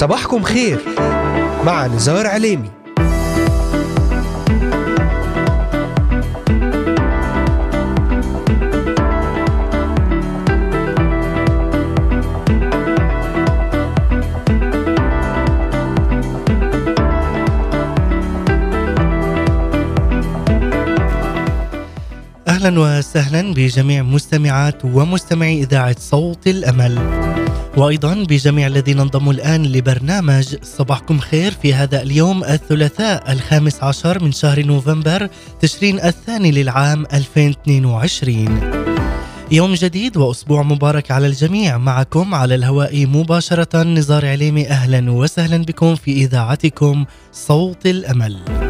[0.00, 0.78] صباحكم خير.
[1.64, 2.70] مع نزار عليمي.
[22.48, 26.98] أهلا وسهلا بجميع مستمعات ومستمعي إذاعة صوت الأمل.
[27.76, 34.32] وأيضا بجميع الذين انضموا الآن لبرنامج صباحكم خير في هذا اليوم الثلاثاء الخامس عشر من
[34.32, 35.28] شهر نوفمبر
[35.60, 38.80] تشرين الثاني للعام 2022
[39.52, 41.78] يوم جديد وأسبوع مبارك على الجميع.
[41.78, 44.68] معكم على الهواء مباشرة نزار عليمي.
[44.68, 48.69] أهلا وسهلا بكم في إذاعتكم صوت الأمل.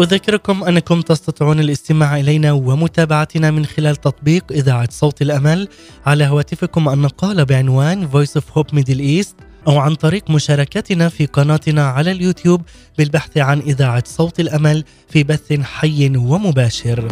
[0.00, 5.68] أذكركم أنكم تستطيعون الاستماع إلينا ومتابعتنا من خلال تطبيق إذاعة صوت الأمل
[6.06, 9.34] على هواتفكم النقالة بعنوان Voice of Hope Middle East
[9.68, 12.62] أو عن طريق مشاركتنا في قناتنا على اليوتيوب
[12.98, 17.08] بالبحث عن إذاعة صوت الأمل في بث حي ومباشر.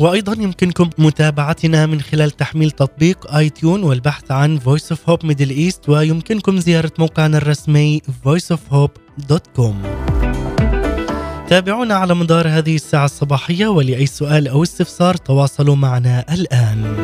[0.00, 5.72] وأيضا يمكنكم متابعتنا من خلال تحميل تطبيق اي تيون والبحث عن Voice of Hope Middle
[5.72, 8.00] East ويمكنكم زيارة موقعنا الرسمي
[9.20, 9.74] voiceofhope.com
[11.48, 16.96] تابعونا على مدار هذه الساعة الصباحية ولأي سؤال أو استفسار تواصلوا معنا الآن.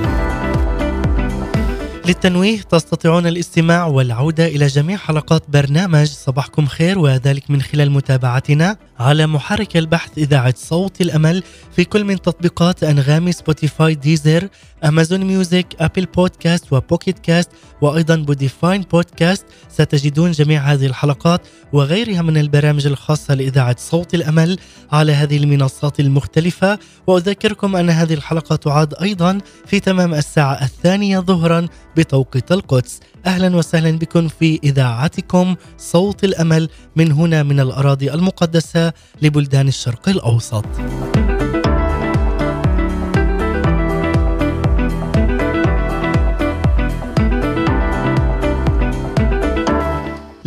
[2.07, 9.27] للتنويه تستطيعون الاستماع والعودة إلى جميع حلقات برنامج صباحكم خير وذلك من خلال متابعتنا على
[9.27, 11.43] محرك البحث إذاعة صوت الأمل
[11.77, 14.49] في كل من تطبيقات Anghami Spotify Deezer
[14.85, 17.51] Amazon Music Apple Podcast و Pocket Cast
[17.81, 21.41] وأيضا بوديفاين بودكاست ستجدون جميع هذه الحلقات
[21.73, 24.59] وغيرها من البرامج الخاصة لإذاعة صوت الأمل
[24.93, 26.79] على هذه المنصات المختلفة.
[27.07, 31.67] وأذكركم أن هذه الحلقة تعاد أيضا في تمام الساعة الثانية ظهرا
[31.97, 33.01] بتوقيت القدس.
[33.29, 40.65] أهلا وسهلا بكم في إذاعتكم صوت الأمل من هنا من الأراضي المقدسة لبلدان الشرق الأوسط.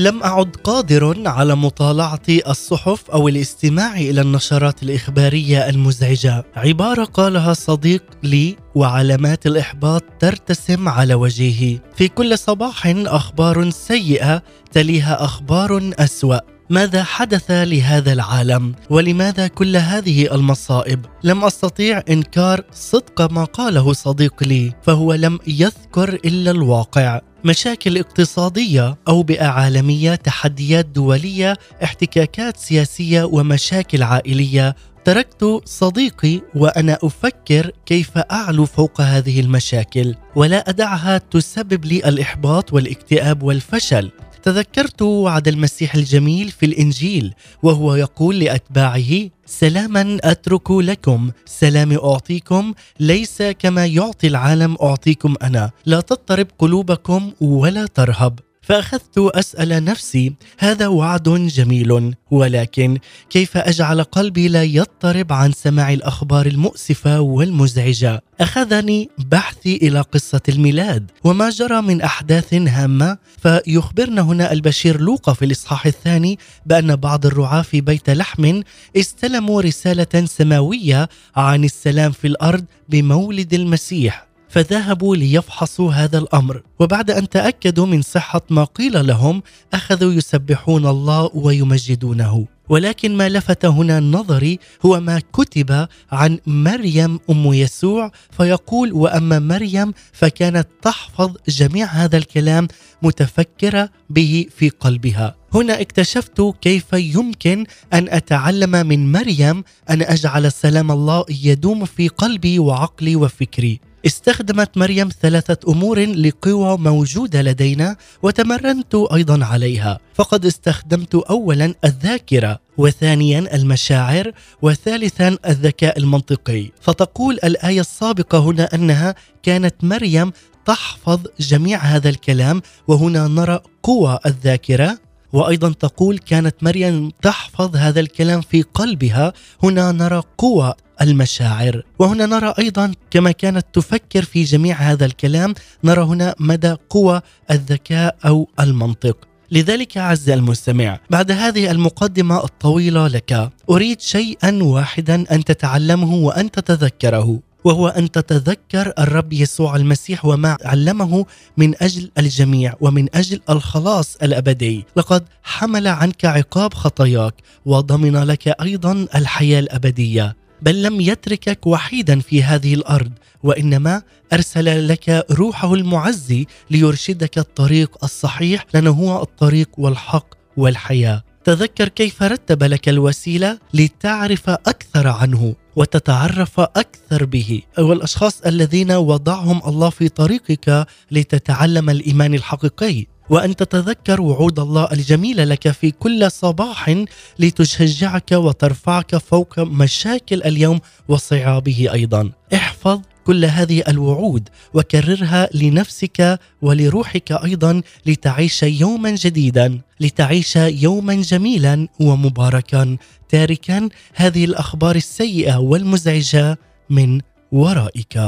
[0.02, 6.46] لم أعد قادر على مطالعة الصحف أو الاستماع إلى النشرات الإخبارية المزعجة.
[6.56, 11.80] عبارة قالها صديق لي وعلامات الإحباط ترتسم على وجهه.
[11.96, 16.51] في كل صباح أخبار سيئة تليها أخبار أسوأ.
[16.72, 24.44] ماذا حدث لهذا العالم ولماذا كل هذه المصائب؟ لم أستطيع إنكار صدق ما قاله صديق
[24.44, 27.22] لي فهو لم يذكر إلا الواقع.
[27.46, 34.76] مشاكل اقتصادية اوبئه عالمية تحديات دولية احتكاكات سياسية ومشاكل عائلية.
[35.06, 43.44] تركت صديقي وأنا أفكر كيف أعلو فوق هذه المشاكل ولا أدعها تسبب لي الإحباط والاكتئاب
[43.44, 44.12] والفشل.
[44.44, 53.42] تذكرت وعد المسيح الجميل في الإنجيل وهو يقول لأتباعه سلاما أترك لكم سلامي أعطيكم ليس
[53.42, 58.40] كما يعطي العالم أعطيكم أنا لا تضطرب قلوبكم ولا ترهب.
[58.72, 62.98] فأخذت أسأل نفسي هذا وعد جميل ولكن
[63.30, 71.12] كيف أجعل قلبي لا يضطرب عن سماع الأخبار المؤسفة والمزعجة؟ أخذني بحثي إلى قصة الميلاد
[71.24, 73.18] وما جرى من أحداث هامة.
[73.42, 78.62] فيخبرنا هنا البشير لوقا في الإصحاح الثاني بأن بعض الرعاة في بيت لحم
[78.98, 84.31] استلموا رسالة سماوية عن السلام في الأرض بمولد المسيح.
[84.52, 86.62] فذهبوا ليفحصوا هذا الأمر.
[86.80, 89.44] وبعد أن تأكدوا من صحة ما قيل لهم
[89.74, 92.48] أخذوا يسبحون الله ويمجدونه.
[92.70, 99.94] ولكن ما لفت هنا نظري هو ما كتب عن مريم أم يسوع فيقول وأما مريم
[100.14, 102.68] فكانت تحفظ جميع هذا الكلام
[103.02, 105.36] متفكرة به في قلبها.
[105.54, 112.60] هنا اكتشفت كيف يمكن أن أتعلم من مريم أن أجعل سلام الله يدوم في قلبي
[112.60, 113.91] وعقلي وفكري.
[114.06, 120.00] استخدمت مريم ثلاثة أمور لقوى موجودة لدينا وتمرنت أيضا عليها.
[120.14, 124.32] فقد استخدمت أولا الذاكرة وثانيا المشاعر
[124.62, 126.70] وثالثا الذكاء المنطقي.
[126.82, 130.32] فتقول الآية السابقة هنا أنها كانت مريم
[130.66, 134.98] تحفظ جميع هذا الكلام وهنا نرى قوى الذاكرة.
[135.34, 139.34] وأيضا تقول كانت مريم تحفظ هذا الكلام في قلبها
[139.64, 141.84] هنا نرى قوة المشاعر.
[142.00, 145.54] وهنا نرى أيضا كما كانت تفكر في جميع هذا الكلام
[145.84, 147.22] نرى هنا مدى قوة
[147.52, 149.18] الذكاء أو المنطق.
[149.52, 157.40] لذلك عز المستمع بعد هذه المقدمة الطويلة لك أريد شيئا واحدا أن تتعلمه وأن تتذكره
[157.64, 161.26] وهو أن تتذكر الرب يسوع المسيح وما علمه
[161.58, 167.34] من أجل الجميع ومن أجل الخلاص الأبدي، لقد حمل عنك عقاب خطاياك
[167.66, 173.12] وضمن لك أيضا الحياة الأبدية، بل لم يتركك وحيدا في هذه الأرض
[173.44, 174.02] وإنما
[174.34, 180.28] أرسل لك روحه المعزي ليرشدك الطريق الصحيح لأنه هو الطريق والحق
[180.58, 181.24] والحياة.
[181.44, 187.62] تذكر كيف رتب لك الوسيلة لتعرف أكثر عنه وتتعرف أكثر به.
[187.78, 193.06] والأشخاص الذين وضعهم الله في طريقك لتتعلم الإيمان الحقيقي.
[193.32, 197.06] وأن تتذكر وعود الله الجميله لك في كل صباح
[197.40, 202.32] لتشجعك وترفعك فوق مشاكل اليوم وصعابه أيضا.
[202.54, 212.98] احفظ كل هذه الوعود وكررها لنفسك ولروحك أيضا لتعيش يوما جديدا لتعيش يوما جميلا ومباركا.
[213.30, 216.58] تاركا هذه الأخبار السيئة والمزعجة
[216.90, 218.20] من ورائك.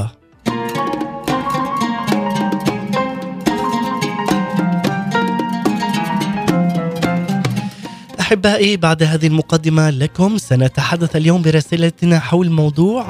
[8.33, 13.05] أحبائي بعد هذه المقدمة لكم سنتحدث اليوم برسالتنا حول موضوع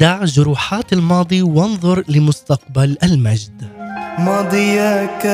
[0.00, 3.68] دع جروحات الماضي وانظر لمستقبل المجد.
[4.18, 5.26] ماضيك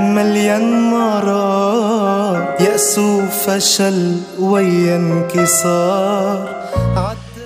[0.00, 5.88] مليان مرار يأس وفشل وانكسار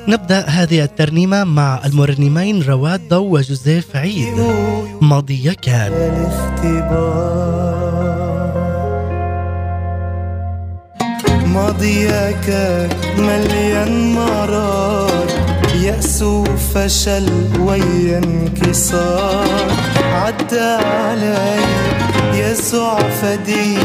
[0.09, 4.35] نبدأ هذه الترنيمة مع المرنمين رواد ضو وجوزيف عيد.
[5.01, 5.93] ماضي كان
[11.55, 12.49] ماضيك
[13.19, 15.27] مليان مرار
[15.83, 17.29] يأس وفشل
[17.61, 19.73] ويا انكسار
[20.13, 21.57] عدى علي
[22.35, 23.77] يسوع فدي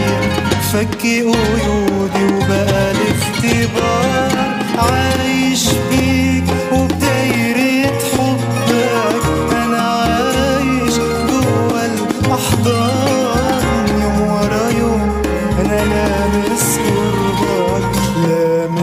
[0.74, 4.32] فكي قيودي وبقى الاختبار.
[4.78, 6.27] عايش بيك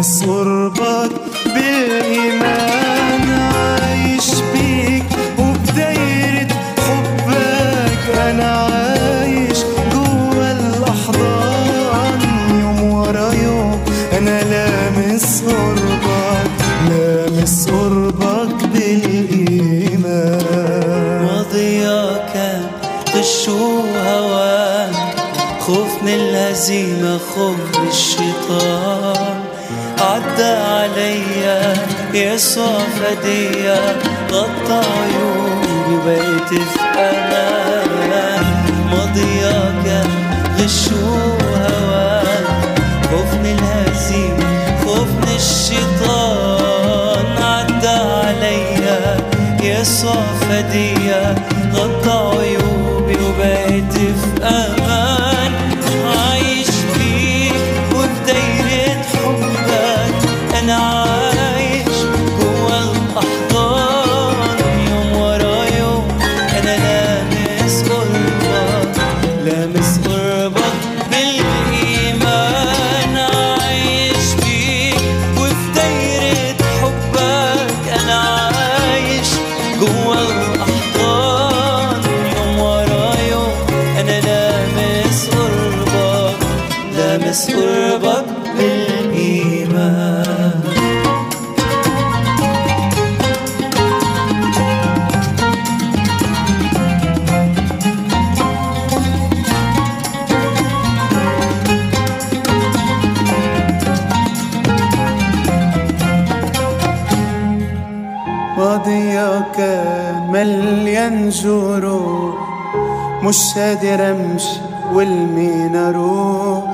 [0.05, 1.13] قربك
[1.55, 5.05] بالإيمان عايش بيك
[5.39, 6.55] وبدايرة
[6.85, 9.59] حبك أنا عايش
[9.93, 12.21] جوا الأحضان
[12.61, 13.81] يوم ورا يوم.
[14.19, 16.51] أنا لامس قربك
[16.89, 20.45] لامس قربك بالإيمان.
[21.25, 22.35] ماضياك
[23.17, 24.93] غش وهوان
[25.61, 29.04] خوف من الهزيمة خوف من الشيطان.
[30.05, 31.59] عدى عليا
[32.15, 33.81] يسوع فديا
[34.33, 37.91] غطى عيوني بقيت في أمان.
[38.91, 39.87] ماضياك
[40.59, 42.45] غش وهوان
[43.11, 44.49] خوف من الهزيمة
[44.85, 47.27] خوف من الشيطان.
[47.43, 47.99] عدى
[48.29, 49.01] عليا
[49.63, 51.25] يسوع فديا
[51.75, 54.84] غطى عيوبي وبقيت في أمان.
[108.69, 109.59] ماضيك
[110.33, 112.35] مليان جروح.
[113.23, 114.57] مش قادر امشي
[114.93, 116.65] والمين أروح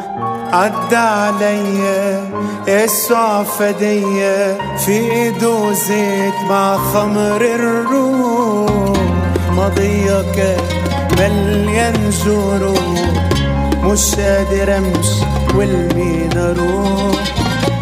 [0.53, 2.25] عدى عليا
[2.69, 8.97] يسوع فديا في ايده زيت مع خمر الروح.
[9.57, 10.37] ماضيك
[11.19, 13.01] مليان جروح.
[13.85, 15.23] مش قادر امشي
[15.55, 17.17] والمين أروح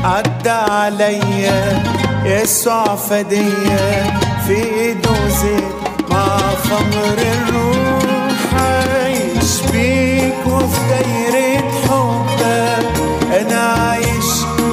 [0.05, 1.83] عدى عليا
[2.28, 5.64] يسوع فديا في ايده زيت
[6.11, 12.40] مع خمر الروح عايش بيك وفي دايرة حب
[13.40, 14.30] أنا عايش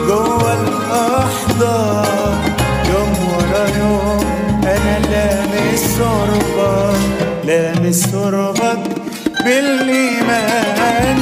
[0.07, 2.35] جوا الأحضان.
[2.89, 4.25] يوم ورا يوم
[4.63, 7.00] أنا لامس قربك
[7.45, 8.83] لامس قربك
[9.45, 11.19] بالإيمان.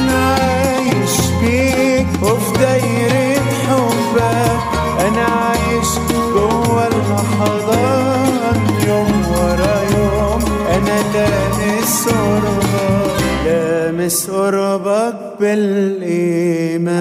[13.94, 16.94] لامس قربك بالإيمان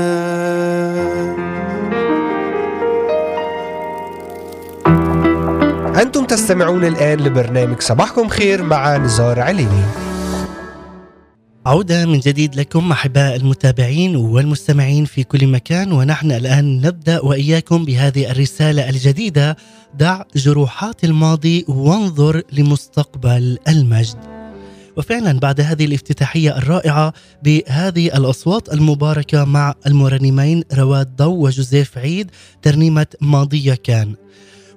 [6.01, 9.83] أنتم تستمعون الآن لبرنامج صباحكم خير مع نزار عليني
[11.65, 18.31] عودة من جديد لكم أحباء المتابعين والمستمعين في كل مكان ونحن الآن نبدأ وإياكم بهذه
[18.31, 19.57] الرسالة الجديدة
[19.93, 24.32] دع جروحات الماضي وانظر لمستقبل المجد.
[24.97, 32.31] وفعلا بعد هذه الافتتاحية الرائعة بهذه الأصوات المباركة مع المرنمين رواد ضو وجوزيف عيد
[32.62, 34.15] ترنيمة ماضية كان.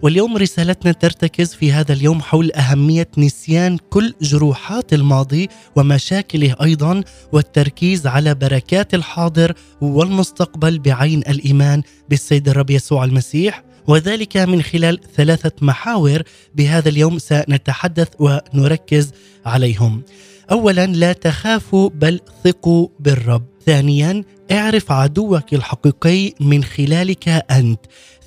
[0.02, 8.06] واليوم رسالتنا ترتكز في هذا اليوم حول أهمية نسيان كل جروحات الماضي ومشاكله أيضا والتركيز
[8.06, 13.65] على بركات الحاضر والمستقبل بعين الإيمان بالسيد الرب يسوع المسيح.
[13.88, 16.22] وذلك من خلال ثلاثة محاور
[16.54, 19.12] بهذا اليوم سنتحدث ونركز
[19.46, 20.02] عليهم.
[20.50, 23.44] أولا لا تخافوا بل ثقوا بالرب.
[23.66, 27.80] ثانيا اعرف عدوك الحقيقي من خلالك أنت.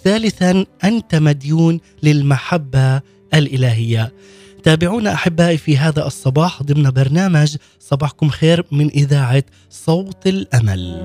[0.04, 3.02] ثالثا أنت مديون للمحبة
[3.34, 4.14] الإلهية
[4.64, 11.02] تابعونا أحبائي في هذا الصباح ضمن برنامج صباحكم خير من إذاعة صوت الأمل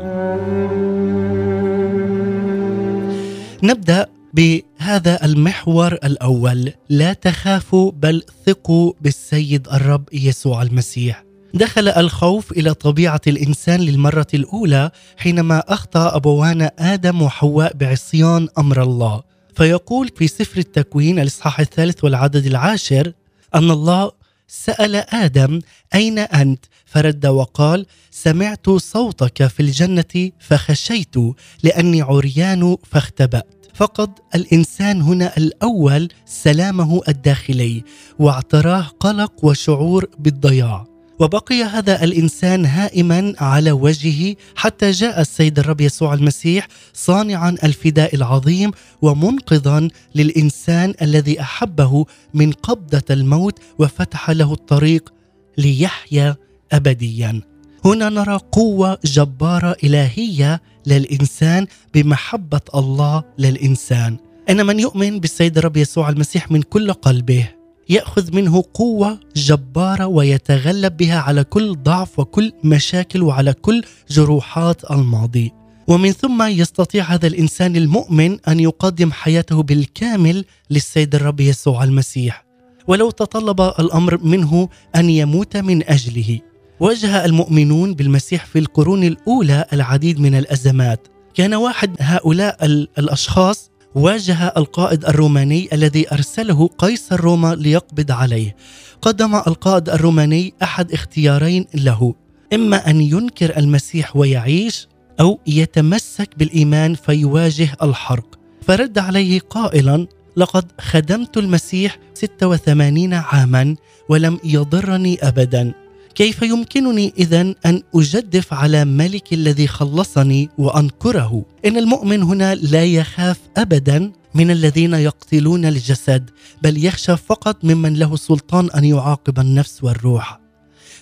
[3.63, 11.25] نبدأ بهذا المحور الأول لا تخافوا بل ثقوا بالسيد الرب يسوع المسيح.
[11.55, 19.23] دخل الخوف إلى طبيعة الإنسان للمرة الأولى حينما أخطأ ابوانا آدم وحواء بعصيان أمر الله.
[19.57, 23.13] فيقول في سفر التكوين الإصحاح الثالث والعدد العاشر
[23.55, 24.11] أن الله
[24.49, 25.61] سأل آدم
[25.95, 31.15] أين أنت؟ فرد وقال سمعت صوتك في الجنة فخشيت
[31.63, 33.64] لأني عريان فاختبأت.
[33.75, 37.85] فقد الإنسان هنا الأول سلامه الداخلي
[38.19, 40.87] واعتراه قلق وشعور بالضياع
[41.21, 48.71] وبقي هذا الإنسان هائما على وجهه حتى جاء السيد الرب يسوع المسيح صانعا الفداء العظيم
[49.03, 52.05] ومنقذا للإنسان الذي أحبه
[52.35, 55.13] من قبضة الموت وفتح له الطريق
[55.59, 56.37] ليحيا
[56.73, 57.41] ابديا.
[57.85, 64.17] هنا نرى قوة جبارة إلهية للإنسان بمحبة الله للإنسان.
[64.51, 67.49] ان من يؤمن بالسيد الرب يسوع المسيح من كل قلبه.
[67.89, 75.53] يأخذ منه قوة جبارة ويتغلب بها على كل ضعف وكل مشاكل وعلى كل جروحات الماضي.
[75.89, 82.45] ومن ثم يستطيع هذا الإنسان المؤمن أن يقدم حياته بالكامل للسيد الرب يسوع المسيح.
[82.89, 86.41] ولو تطلب الأمر منه أن يموت من أجله.
[86.81, 91.09] واجه المؤمنون بالمسيح في القرون الأولى العديد من الأزمات.
[91.35, 92.65] كان واحد هؤلاء
[92.99, 98.57] الأشخاص واجه القائد الروماني الذي أرسله قيصر روما ليقبض عليه.
[99.03, 102.15] قدم القائد الروماني أحد اختيارين له
[102.55, 104.89] إما أن ينكر المسيح ويعيش
[105.21, 108.39] أو يتمسك بالإيمان فيواجه الحرق.
[108.63, 113.77] فرد عليه قائلا لقد خدمت المسيح 86 عاما
[114.09, 115.84] ولم يضرني ابدا.
[116.15, 123.41] كيف يمكنني اذا أن أجدف على ملك الذي خلصني وأنكره؟ إن المؤمن هنا لا يخاف
[123.57, 126.31] ابدا من الذين يقتلون الجسد
[126.63, 130.41] بل يخشى فقط ممن له سلطان أن يعاقب النفس والروح.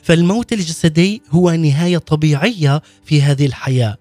[0.02, 3.96] فالموت الجسدي هو نهاية طبيعية في هذه الحياة.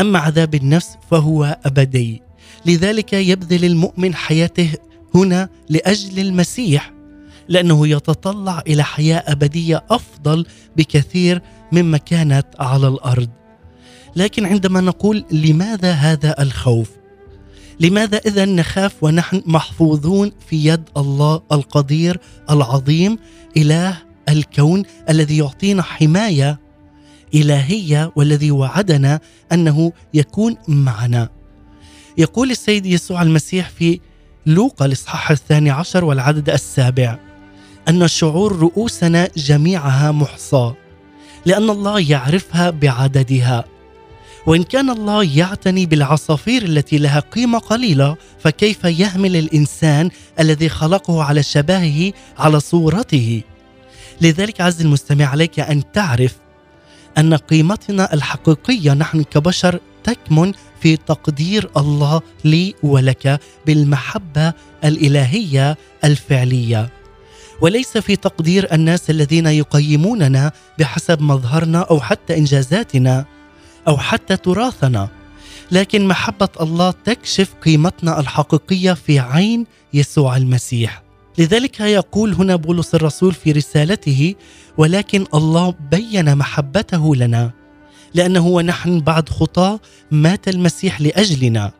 [0.00, 2.22] أما عذاب النفس فهو أبدي.
[2.66, 4.70] لذلك يبذل المؤمن حياته
[5.14, 6.92] هنا لأجل المسيح
[7.48, 10.46] لأنه يتطلع إلى حياة أبدية أفضل
[10.76, 13.28] بكثير مما كانت على الأرض.
[14.16, 16.90] لكن عندما نقول لماذا هذا الخوف؟
[17.80, 22.20] لماذا اذا نخاف ونحن محفوظون في يد الله القدير
[22.50, 23.18] العظيم
[23.56, 26.60] إله الكون الذي يعطينا حماية
[27.34, 29.20] إلهية والذي وعدنا
[29.52, 31.28] أنه يكون معنا؟
[32.18, 34.00] يقول السيد يسوع المسيح في
[34.46, 37.18] لوقا الإصحاح الثاني عشر والعدد السابع
[37.88, 40.76] أن شعور رؤوسنا جميعها محصاه
[41.46, 43.64] لأن الله يعرفها بعددها.
[44.46, 50.10] وإن كان الله يعتني بالعصافير التي لها قيمة قليلة فكيف يهمل الإنسان
[50.40, 53.42] الذي خلقه على شبهه على صورته؟
[54.20, 56.36] لذلك عز المستمع عليك أن تعرف
[57.18, 64.52] أن قيمتنا الحقيقية نحن كبشر تكمن في تقدير الله لي ولك بالمحبة
[64.84, 67.01] الإلهية الفعلية.
[67.62, 73.24] وليس في تقدير الناس الذين يقيموننا بحسب مظهرنا أو حتى إنجازاتنا
[73.88, 75.08] أو حتى تراثنا.
[75.70, 81.02] لكن محبة الله تكشف قيمتنا الحقيقية في عين يسوع المسيح.
[81.38, 84.34] لذلك يقول هنا بولس الرسول في رسالته
[84.78, 87.50] ولكن الله بين محبته لنا
[88.14, 91.72] لأنه ونحن بعد خطاه مات المسيح لأجلنا.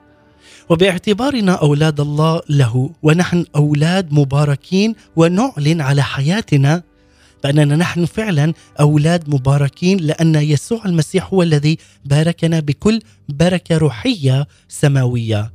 [0.68, 6.82] وباعتبارنا أولاد الله له ونحن أولاد مباركين ونعلن على حياتنا
[7.44, 15.52] بأننا نحن فعلا أولاد مباركين لأن يسوع المسيح هو الذي باركنا بكل بركة روحية سماوية.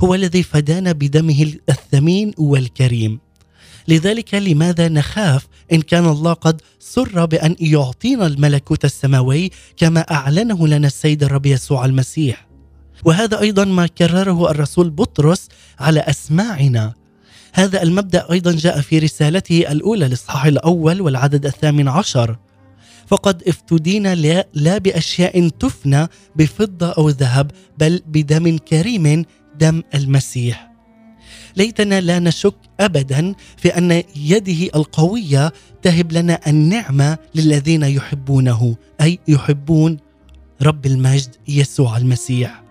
[0.00, 3.18] هو الذي فدانا بدمه الثمين والكريم.
[3.88, 10.86] لذلك لماذا نخاف؟ إن كان الله قد سر بأن يعطينا الملكوت السماوي كما أعلنه لنا
[10.86, 12.47] السيد الرب يسوع المسيح.
[13.04, 15.48] وهذا أيضا ما كرره الرسول بطرس
[15.80, 16.94] على أسماعنا.
[17.52, 22.36] هذا المبدأ أيضا جاء في رسالته الأولى الاصحاح الأول والعدد الثامن عشر.
[23.06, 29.24] فقد افتدينا لا, لا بأشياء تفنى بفضة أو ذهب بل بدم كريم
[29.58, 30.68] دم المسيح.
[31.56, 35.52] ليتنا لا نشك ابدا في أن يده القوية
[35.82, 39.96] تهب لنا النعمة للذين يحبونه أي يحبون
[40.62, 42.67] رب المجد يسوع المسيح.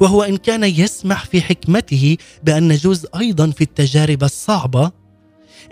[0.00, 4.90] وهو إن كان يسمح في حكمته بأن نجوز أيضا في التجارب الصعبة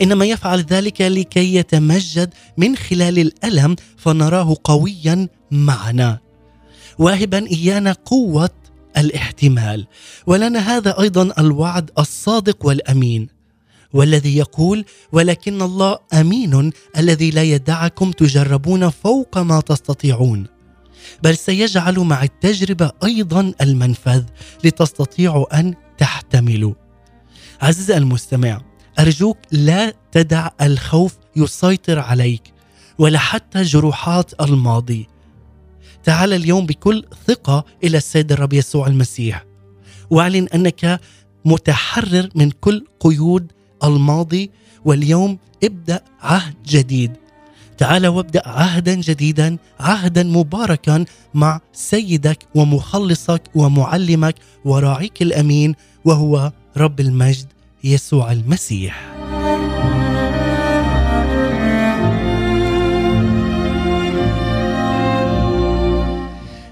[0.02, 6.18] إنما يفعل ذلك لكي يتمجد من خلال الألم فنراه قويا معنا.
[6.98, 8.50] واهبا إيانا قوة
[8.96, 9.86] الاحتمال.
[10.26, 13.28] ولنا هذا أيضا الوعد الصادق والأمين
[13.92, 20.59] والذي يقول ولكن الله أمين الذي لا يدعكم تجربون فوق ما تستطيعون.
[21.22, 24.24] بل سيجعل مع التجربة أيضا المنفذ
[24.64, 26.74] لتستطيعوا أن تحتملوا
[27.62, 28.60] عزيزي المستمع
[28.98, 32.42] أرجوك لا تدع الخوف يسيطر عليك
[32.98, 35.08] ولا حتى جروحات الماضي.
[36.04, 39.44] تعال اليوم بكل ثقة إلى السيد الرب يسوع المسيح.
[40.10, 41.00] واعلن أنك
[41.44, 43.52] متحرر من كل قيود
[43.84, 44.50] الماضي
[44.84, 47.12] واليوم ابدأ عهد جديد.
[47.80, 57.46] تعال وابدأ عهدا جديدا عهدا مباركا مع سيدك ومخلصك ومعلمك وراعيك الأمين وهو رب المجد
[57.84, 59.12] يسوع المسيح.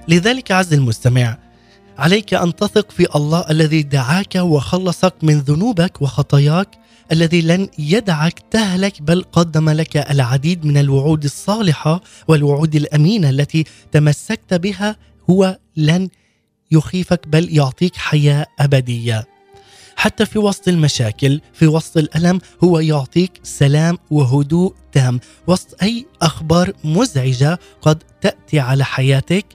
[0.08, 1.38] لذلك عز المستمع
[1.98, 6.68] عليك أن تثق في الله الذي دعاك وخلصك من ذنوبك وخطاياك
[7.12, 14.54] الذي لن يدعك تهلك بل قدم لك العديد من الوعود الصالحة والوعود الأمينة التي تمسكت
[14.54, 14.96] بها.
[15.30, 16.08] هو لن
[16.70, 19.26] يخيفك بل يعطيك حياة أبدية.
[19.96, 25.20] حتى في وسط المشاكل في وسط الألم هو يعطيك سلام وهدوء تام.
[25.46, 29.46] وسط أي أخبار مزعجة قد تأتي على حياتك.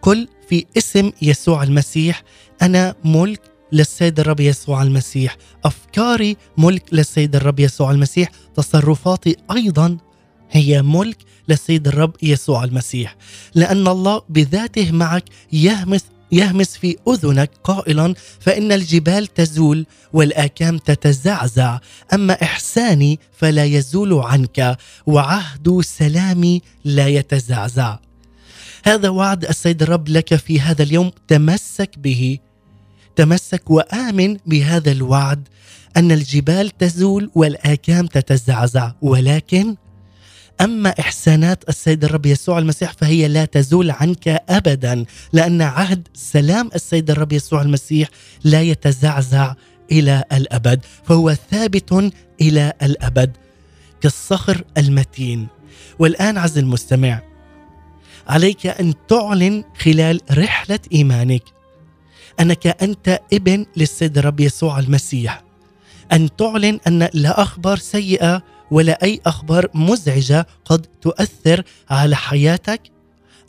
[0.00, 2.22] كل في اسم يسوع المسيح
[2.62, 5.36] أنا ملك للسيد الرب يسوع المسيح.
[5.64, 9.98] أفكاري ملك للسيد الرب يسوع المسيح تصرفاتي أيضا
[10.50, 11.16] هي ملك
[11.48, 13.16] للسيد الرب يسوع المسيح.
[13.54, 21.78] لأن الله بذاته معك يهمس يهمس في أذنك قائلا فإن الجبال تزول والآكام تتزعزع.
[22.12, 27.98] أما إحساني فلا يزول عنك وعهد سلامي لا يتزعزع.
[28.84, 31.10] هذا وعد السيد الرب لك في هذا اليوم.
[31.28, 32.38] تمسك به
[33.16, 35.48] تمسك وآمن بهذا الوعد
[35.96, 38.92] أن الجبال تزول والآكام تتزعزع.
[39.02, 39.76] ولكن
[40.60, 47.10] أما إحسانات السيد الرب يسوع المسيح فهي لا تزول عنك ابدا لأن عهد سلام السيد
[47.10, 48.08] الرب يسوع المسيح
[48.44, 49.54] لا يتزعزع
[49.92, 53.36] إلى الأبد فهو ثابت إلى الأبد
[54.00, 55.46] كالصخر المتين.
[55.98, 57.22] والآن عز المستمع
[58.28, 61.42] عليك أن تعلن خلال رحلة إيمانك.
[62.40, 65.44] أنك أنت ابن للسيد الرب يسوع المسيح
[66.12, 72.82] أن تعلن أن لا أخبار سيئة ولا أي أخبار مزعجة قد تؤثر على حياتك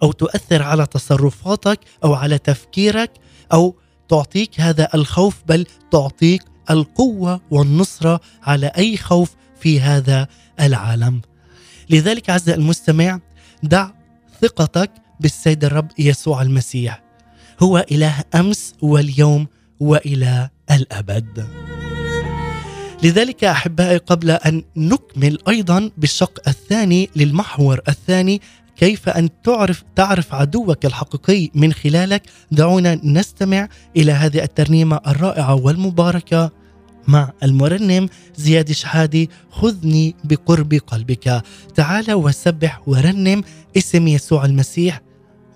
[0.04, 3.12] أو تؤثر على تصرفاتك أو على تفكيرك
[3.54, 3.76] أو
[4.10, 10.28] تعطيك هذا الخوف بل تعطيك القوة والنصرة على أي خوف في هذا
[10.60, 11.22] العالم.
[11.90, 13.20] لذلك عز المستمع
[13.64, 13.90] دع
[14.42, 17.11] ثقتك بالسيد الرب يسوع المسيح.
[17.64, 19.48] هو إله أمس واليوم
[19.80, 21.48] وإلى الأبد.
[23.04, 28.42] لذلك أحبائي قبل أن نكمل أيضا بالشق الثاني للمحور الثاني
[28.78, 36.52] كيف أن تعرف تعرف عدوك الحقيقي من خلالك؟ دعونا نستمع إلى هذه الترنيمة الرائعة والمباركة
[37.08, 39.30] مع المرنم زياد شحادي.
[39.52, 41.44] خذني بقرب قلبك.
[41.76, 43.44] تعال وسبح ورنم
[43.78, 45.02] اسم يسوع المسيح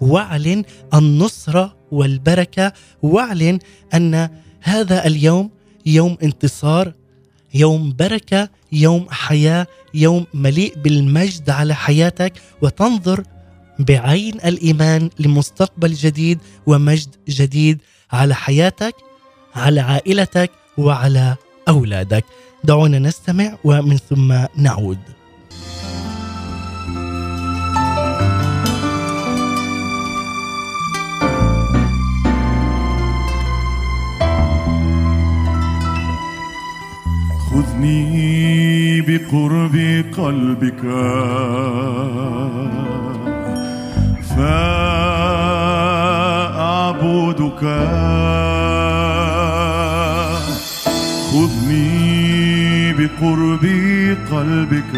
[0.02, 0.64] واعلن
[0.94, 2.74] النصرة والبركة.
[3.02, 3.60] واعلن
[3.94, 4.30] أن
[4.62, 5.50] هذا اليوم
[5.86, 6.94] يوم انتصار
[7.54, 12.34] يوم بركة يوم حياة يوم مليء بالمجد على حياتك.
[12.62, 13.24] وتنظر
[13.80, 17.80] بعين الإيمان لمستقبل جديد ومجد جديد
[18.12, 18.96] على حياتك
[19.56, 21.36] على عائلتك وعلى
[21.68, 22.26] أولادك.
[22.64, 25.00] دعونا نستمع ومن ثم نعود.
[37.56, 39.76] خذني بقرب
[40.18, 40.82] قلبك.
[44.30, 44.44] فأعبدك.
[51.32, 53.66] خذني بقرب
[54.32, 54.94] قلبك.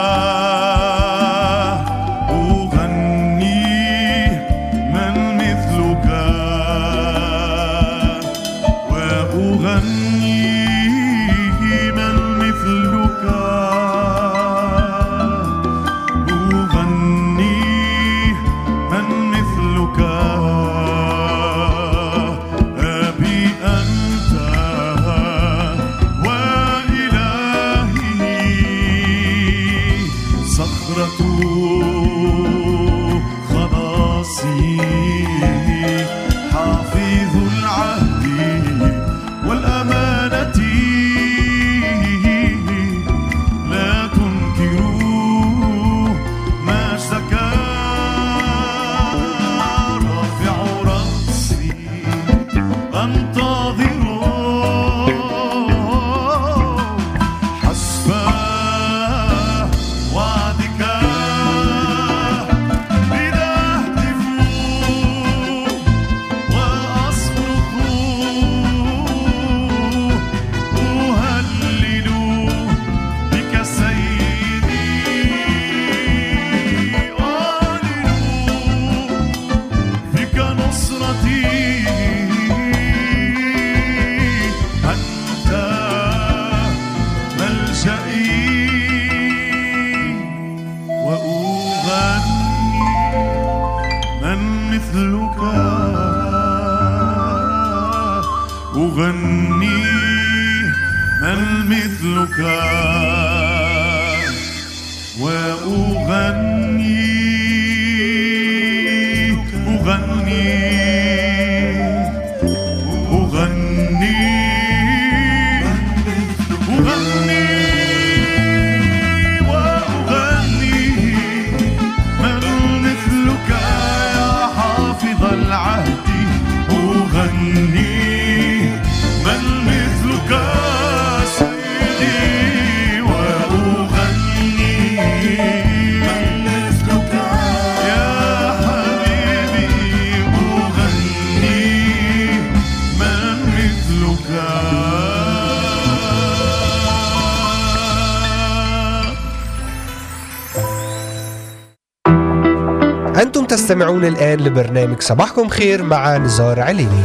[154.34, 157.04] الآن لبرنامج صباحكم خير مع نزار عليني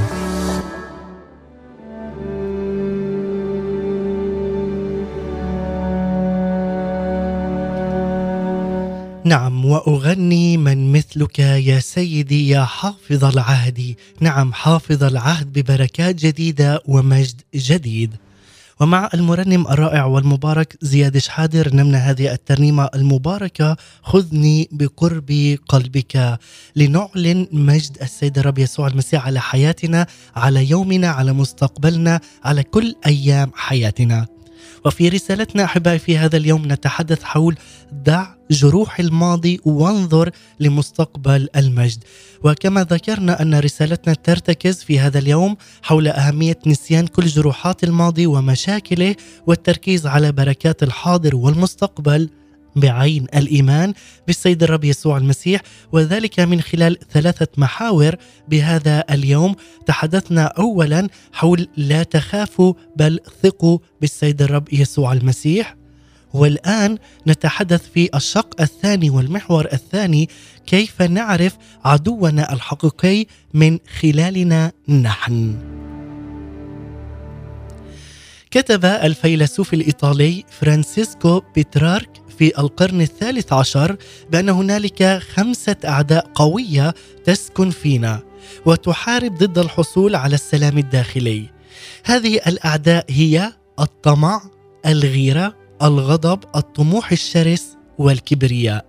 [9.26, 13.96] نعم وأغني من مثلك يا سيدي يا حافظ العهد.
[14.20, 18.16] نعم حافظ العهد ببركات جديدة ومجد جديد.
[18.84, 26.40] ومع المرنم الرائع والمبارك زياد شحادة رنمنا هذه الترنيمة المباركة خذني بقرب قلبك
[26.76, 33.52] لنعلن مجد السيد الرب يسوع المسيح على حياتنا على يومنا على مستقبلنا على كل أيام
[33.56, 34.33] حياتنا.
[34.86, 37.56] وفي رسالتنا أحبائي في هذا اليوم نتحدث حول
[37.92, 42.04] دع جروح الماضي وانظر لمستقبل المجد.
[42.44, 49.16] وكما ذكرنا أن رسالتنا ترتكز في هذا اليوم حول أهمية نسيان كل جروحات الماضي ومشاكله
[49.48, 52.30] والتركيز على بركات الحاضر والمستقبل.
[52.76, 53.94] بعين الإيمان
[54.28, 58.16] بالسيد الرب يسوع المسيح وذلك من خلال ثلاثة محاور
[58.48, 59.56] بهذا اليوم
[59.86, 65.76] تحدثنا اولا حول لا تخافوا بل ثقوا بالسيد الرب يسوع المسيح
[66.34, 70.30] والآن نتحدث في الشق الثاني والمحور الثاني
[70.66, 75.56] كيف نعرف عدونا الحقيقي من خلالنا نحن.
[78.52, 83.96] كتب الفيلسوف الإيطالي فرانسيسكو بيترارك في القرن الثالث عشر
[84.32, 86.94] بأن هنالك خمسة أعداء قوية
[87.26, 88.20] تسكن فينا
[88.66, 91.50] وتحارب ضد الحصول على السلام الداخلي.
[92.06, 94.42] هذه الأعداء هي الطمع،
[94.86, 98.86] الغيرة، الغضب، الطموح الشرس والكبرياء.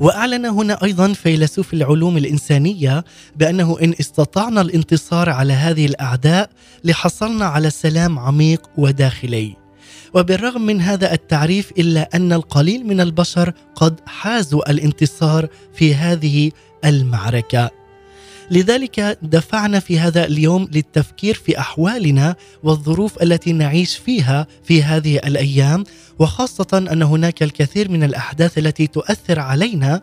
[0.00, 3.04] وأعلن هنا أيضا فيلسوف العلوم الإنسانية
[3.36, 6.50] بأنه إن استطعنا الانتصار على هذه الأعداء
[6.84, 9.59] لحصلنا على سلام عميق وداخلي.
[10.14, 16.50] وبالرغم من هذا التعريف إلا أن القليل من البشر قد حازوا الانتصار في هذه
[16.84, 17.70] المعركة.
[18.50, 25.84] لذلك دفعنا في هذا اليوم للتفكير في أحوالنا والظروف التي نعيش فيها في هذه الأيام
[26.18, 30.02] وخاصة أن هناك الكثير من الأحداث التي تؤثر علينا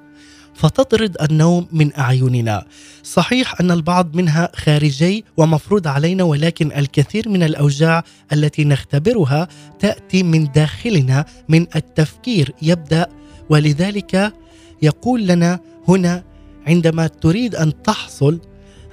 [0.57, 2.65] فتطرد النوم من أعيننا.
[3.03, 9.47] صحيح أن البعض منها خارجي ومفروض علينا ولكن الكثير من الأوجاع التي نختبرها
[9.79, 13.07] تأتي من داخلنا من التفكير يبدأ
[13.49, 14.33] ولذلك
[14.81, 16.23] يقول لنا هنا
[16.67, 18.39] عندما تريد أن تحصل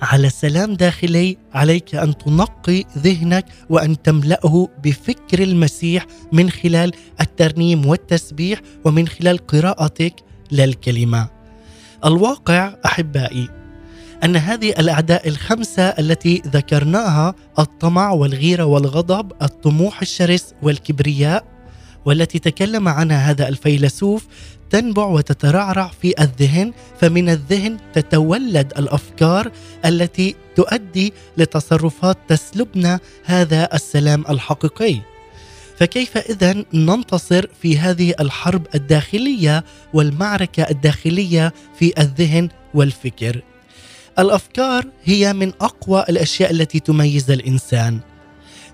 [0.02, 8.60] على سلام داخلي عليك أن تنقي ذهنك وأن تملأه بفكر المسيح من خلال الترنيم والتسبيح
[8.84, 10.14] ومن خلال قراءتك
[10.52, 11.43] للكلمة.
[12.04, 13.48] الواقع أحبائي
[14.24, 21.44] أن هذه الأعداء الخمسة التي ذكرناها الطمع والغيرة والغضب، الطموح الشرس والكبرياء
[22.04, 24.26] والتي تكلم عنها هذا الفيلسوف
[24.70, 29.50] تنبع وتترعرع في الذهن فمن الذهن تتولد الأفكار
[29.84, 35.13] التي تؤدي لتصرفات تسلبنا هذا السلام الحقيقي.
[35.78, 43.42] فكيف اذا ننتصر في هذه الحرب الداخلية والمعركة الداخلية في الذهن والفكر؟
[44.18, 48.00] الأفكار هي من أقوى الأشياء التي تميز الإنسان.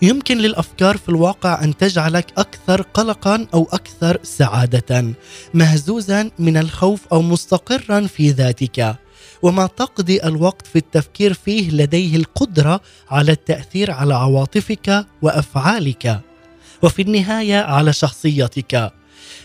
[0.02, 5.14] يمكن للأفكار في الواقع أن تجعلك أكثر قلقا أو أكثر سعادة
[5.54, 8.96] مهزوزا من الخوف أو مستقرا في ذاتك
[9.42, 16.20] وما تقضي الوقت في التفكير فيه لديه القدرة على التأثير على عواطفك وأفعالك
[16.82, 18.92] وفي النهاية على شخصيتك.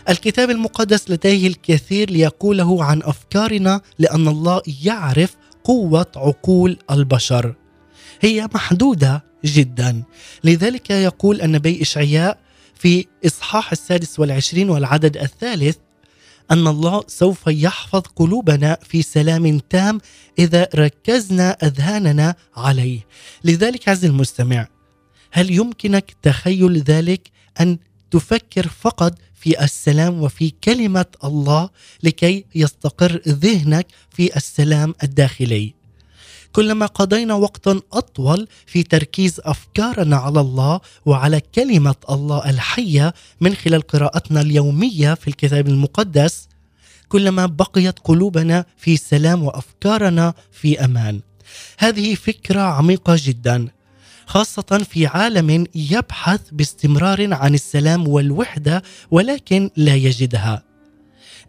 [0.08, 7.54] الكتاب المقدس لديه الكثير ليقوله عن أفكارنا لأن الله يعرف قوة عقول البشر.
[8.20, 10.02] هي محدودة جدا.
[10.44, 12.38] لذلك يقول النبي إشعياء
[12.74, 15.76] في إصحاح السادس والعشرين والعدد الثالث
[16.50, 20.00] أن الله سوف يحفظ قلوبنا في سلام تام
[20.38, 23.00] إذا ركزنا أذهاننا عليه.
[23.44, 24.66] لذلك عز المستمع
[25.30, 27.78] هل يمكنك تخيل ذلك؟ أن
[28.10, 31.70] تفكر فقط في السلام وفي كلمة الله
[32.02, 35.74] لكي يستقر ذهنك في السلام الداخلي.
[36.52, 43.82] كلما قضينا وقتا أطول في تركيز أفكارنا على الله وعلى كلمة الله الحية من خلال
[43.82, 46.48] قراءتنا اليومية في الكتاب المقدس
[47.08, 51.20] كلما بقيت قلوبنا في سلام وأفكارنا في أمان.
[51.78, 53.68] هذه فكرة عميقة جدا.
[54.26, 60.62] خاصة في عالم يبحث باستمرار عن السلام والوحدة ولكن لا يجدها.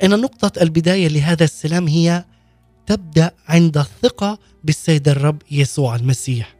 [0.04, 2.26] إن نقطة البداية لهذا السلام هي
[2.88, 6.56] تبدأ عند الثقة بالسيد الرب يسوع المسيح.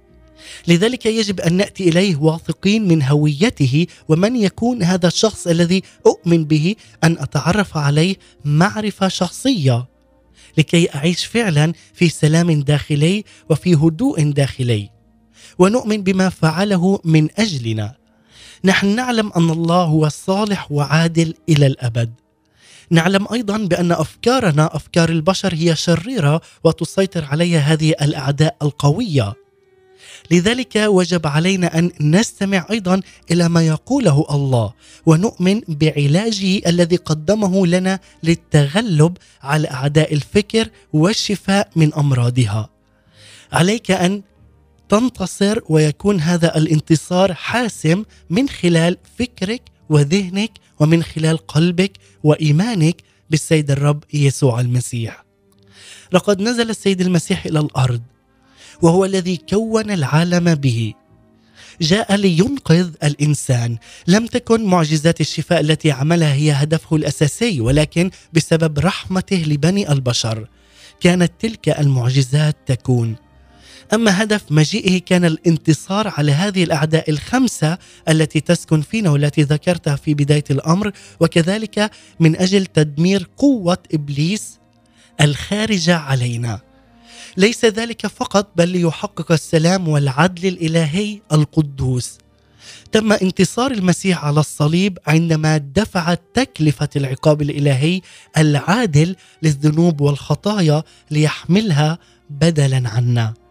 [0.68, 6.76] لذلك يجب أن نأتي إليه واثقين من هويته ومن يكون هذا الشخص الذي أؤمن به
[7.04, 9.86] أن أتعرف عليه معرفة شخصية
[10.58, 14.97] لكي أعيش فعلا في سلام داخلي وفي هدوء داخلي.
[15.60, 17.96] ونؤمن بما فعله من أجلنا.
[18.64, 22.14] نحن نعلم أن الله هو صالح وعادل إلى الأبد.
[22.90, 29.34] نعلم أيضا بأن أفكارنا أفكار البشر هي شريرة وتسيطر عليها هذه الأعداء القوية.
[30.32, 34.74] لذلك وجب علينا أن نستمع أيضا إلى ما يقوله الله
[35.06, 42.70] ونؤمن بعلاجه الذي قدمه لنا للتغلب على أعداء الفكر والشفاء من أمراضها.
[43.54, 44.22] عليك أن
[44.90, 51.92] تنتصر ويكون هذا الانتصار حاسم من خلال فكرك وذهنك ومن خلال قلبك
[52.24, 55.26] وإيمانك بالسيد الرب يسوع المسيح.
[56.12, 58.02] لقد نزل السيد المسيح إلى الأرض
[58.82, 60.94] وهو الذي كون العالم به.
[61.82, 69.36] جاء لينقذ الإنسان لم تكن معجزات الشفاء التي عملها هي هدفه الأساسي ولكن بسبب رحمته
[69.36, 70.48] لبني البشر
[71.00, 73.16] كانت تلك المعجزات تكون
[73.94, 77.78] أما هدف مجيئه كان الانتصار على هذه الأعداء الخمسة
[78.10, 84.60] التي تسكن فينا والتي ذكرتها في بداية الأمر وكذلك من أجل تدمير قوة إبليس
[85.22, 86.60] الخارجة علينا.
[87.38, 92.18] ليس ذلك فقط بل ليحقق السلام والعدل الإلهي القدوس.
[92.92, 98.02] تم انتصار المسيح على الصليب عندما دفع تكلفة العقاب الإلهي
[98.38, 103.47] العادل للذنوب والخطايا ليحملها بدلا عنا.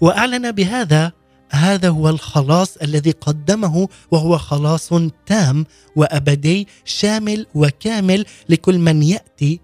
[0.00, 1.12] وأعلن بهذا
[1.50, 4.90] هذا هو الخلاص الذي قدمه وهو خلاص
[5.26, 9.60] تام وأبدي شامل وكامل لكل من يأتي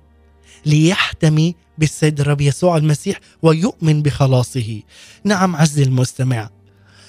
[0.67, 4.83] ليحتمي بالسيد الرب يسوع المسيح ويؤمن بخلاصه.
[5.25, 6.51] نعم عز المستمع.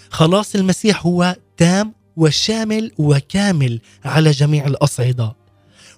[0.10, 5.36] خلاص المسيح هو تام وشامل وكامل على جميع الأصعدة.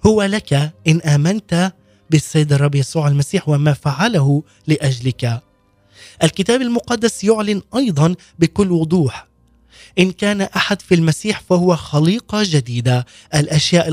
[0.06, 1.72] هو لك إن آمنت
[2.10, 5.42] بالسيد الرب يسوع المسيح وما فعله لأجلك.
[6.22, 9.26] الكتاب المقدس يعلن أيضا بكل وضوح.
[9.98, 13.88] إن كان أحد في المسيح فهو خليقة جديدة الأشياء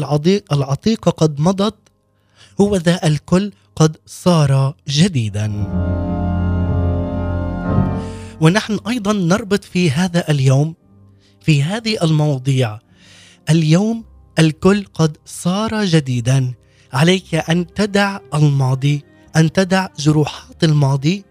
[0.52, 1.76] العتيقة قد مضت
[2.62, 5.48] هو ذا الكل قد صار جديدا.
[8.42, 10.76] ونحن أيضا نربط في هذا اليوم
[11.42, 12.80] في هذه المواضيع
[13.50, 14.04] اليوم
[14.40, 16.54] الكل قد صار جديدا.
[16.94, 19.04] عليك أن تدع الماضي
[19.36, 21.24] أن تدع جروحات الماضي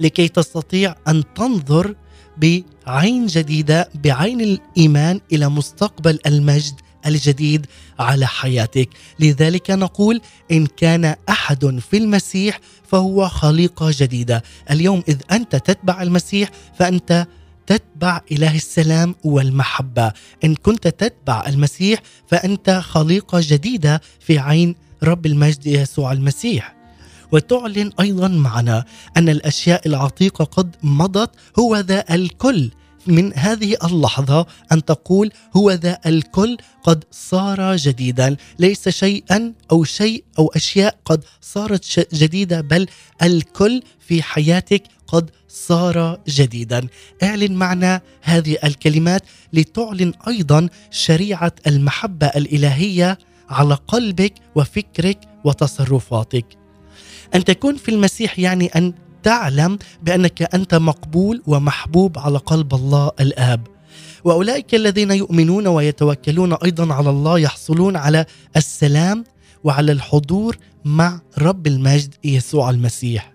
[0.00, 1.94] لكي تستطيع أن تنظر
[2.36, 6.74] بعين جديدة بعين الإيمان إلى مستقبل المجد
[7.06, 7.66] الجديد
[7.98, 8.88] على حياتك.
[9.18, 10.20] لذلك نقول
[10.52, 14.42] إن كان أحد في المسيح فهو خليقة جديدة.
[14.70, 17.26] اليوم إذ أنت تتبع المسيح فأنت
[17.66, 20.12] تتبع إله السلام والمحبة.
[20.44, 26.79] إن كنت تتبع المسيح فأنت خليقة جديدة في عين رب المجد يسوع المسيح.
[27.32, 28.84] وتعلن أيضا معنا
[29.16, 32.70] أن الأشياء العتيقة قد مضت هو ذا الكل.
[33.06, 38.36] من هذه اللحظة أن تقول هو ذا الكل قد صار جديدا.
[38.58, 42.86] ليس شيئا أو شيء أو أشياء قد صارت جديدة بل
[43.22, 46.88] الكل في حياتك قد صار جديدا.
[47.22, 53.18] اعلن معنا هذه الكلمات لتعلن أيضا شريعة المحبة الإلهية
[53.50, 56.59] على قلبك وفكرك وتصرفاتك.
[57.34, 63.66] أن تكون في المسيح يعني أن تعلم بأنك أنت مقبول ومحبوب على قلب الله الآب.
[64.24, 69.24] وأولئك الذين يؤمنون ويتوكلون أيضا على الله يحصلون على السلام
[69.64, 73.32] وعلى الحضور مع رب المجد يسوع المسيح.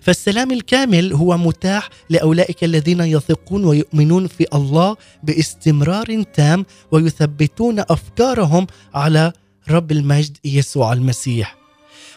[0.00, 9.32] فالسلام الكامل هو متاح لأولئك الذين يثقون ويؤمنون في الله باستمرار تام ويثبتون أفكارهم على
[9.70, 11.57] رب المجد يسوع المسيح.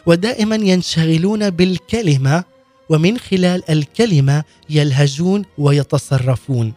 [0.06, 2.44] ودائما ينشغلون بالكلمة
[2.88, 6.72] ومن خلال الكلمة يلهجون ويتصرفون.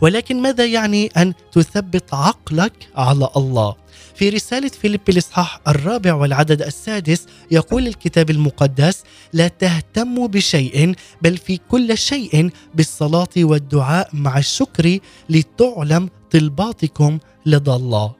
[0.00, 3.74] ولكن ماذا يعني أن تثبت عقلك على الله؟
[4.14, 11.60] في رسالة فيليب الإصحاح الرابع والعدد السادس يقول الكتاب المقدس لا تهتموا بشيء بل في
[11.68, 14.98] كل شيء بالصلاة والدعاء مع الشكر
[15.30, 18.12] لتعلم طلباتكم لدى الله.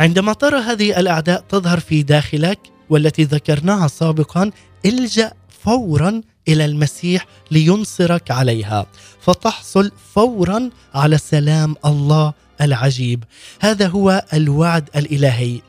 [0.00, 2.58] عندما ترى هذه الأعداء تظهر في داخلك
[2.92, 4.50] والتي ذكرناها سابقا
[4.84, 5.32] الجأ
[5.64, 8.86] فورا إلى المسيح لينصرك عليها.
[9.20, 13.24] فتحصل فورا على سلام الله العجيب.
[13.60, 15.60] هذا هو الوعد الإلهي.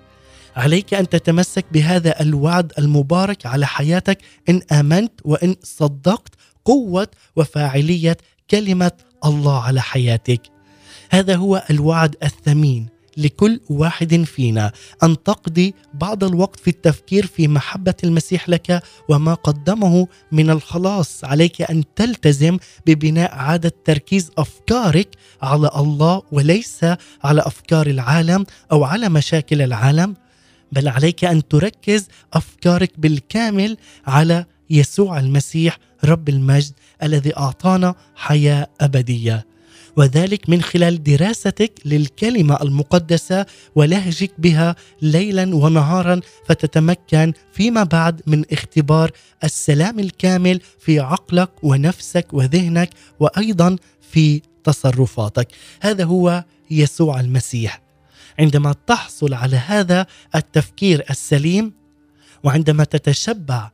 [0.55, 4.17] عليك أن تتمسك بهذا الوعد المبارك على حياتك
[4.49, 6.33] إن آمنت وإن صدقت
[6.65, 8.17] قوة وفاعلية
[8.51, 8.91] كلمة
[9.25, 10.41] الله على حياتك.
[11.09, 12.92] هذا هو الوعد الثمين.
[13.17, 14.71] لكل واحد فينا
[15.03, 21.23] أن تقضي بعض الوقت في التفكير في محبة المسيح لك وما قدمه من الخلاص.
[21.23, 25.07] عليك أن تلتزم ببناء عادة تركيز أفكارك
[25.41, 26.85] على الله وليس
[27.23, 30.15] على أفكار العالم أو على مشاكل العالم
[30.71, 36.71] بل عليك أن تركز أفكارك بالكامل على يسوع المسيح رب المجد
[37.03, 39.45] الذي أعطانا حياة أبدية.
[39.97, 49.11] وذلك من خلال دراستك للكلمة المقدسة ولهجك بها ليلا ونهارا فتتمكن فيما بعد من اختبار
[49.43, 52.89] السلام الكامل في عقلك ونفسك وذهنك
[53.19, 53.75] وأيضا
[54.11, 55.47] في تصرفاتك.
[55.81, 57.81] هذا هو يسوع المسيح.
[58.39, 61.73] عندما تحصل على هذا التفكير السليم
[62.43, 63.71] وعندما تتشبع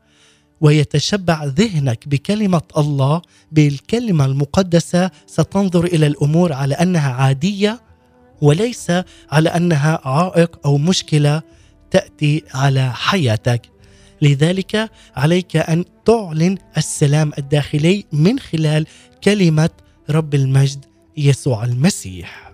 [0.62, 5.12] ويتشبع ذهنك بكلمة الله بالكلمة المقدسة.
[5.28, 7.82] ستنظر إلى الأمور على أنها عادية
[8.42, 8.92] وليس
[9.32, 11.42] على أنها عائق أو مشكلة
[11.92, 13.62] تأتي على حياتك.
[14.22, 18.86] لذلك عليك أن تعلن السلام الداخلي من خلال
[19.24, 19.70] كلمة
[20.10, 20.86] رب المجد
[21.18, 22.49] يسوع المسيح.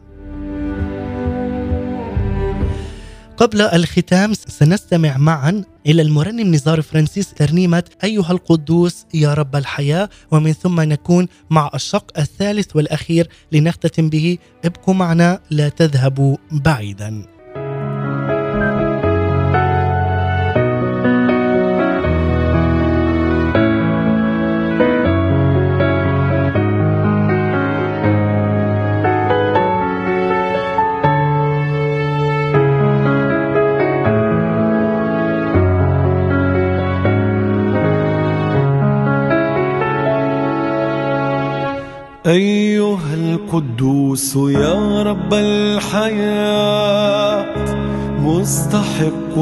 [3.37, 10.09] قبل الختام سنستمع معا إلى المرنم نزار فرانسيس ترنيمة أيها القدوس يا رب الحياة.
[10.31, 14.37] ومن ثم نكون مع الشق الثالث والأخير لنختتم به.
[14.65, 17.34] ابقوا معنا لا تذهبوا بعيدا.
[42.27, 46.65] أيها القدوس يا رب الحياة
[48.19, 49.37] مستحق